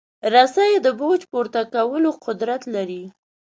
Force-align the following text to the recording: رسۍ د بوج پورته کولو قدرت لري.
رسۍ 0.33 0.73
د 0.85 0.87
بوج 0.99 1.21
پورته 1.31 1.61
کولو 1.73 2.09
قدرت 2.25 2.61
لري. 2.75 3.03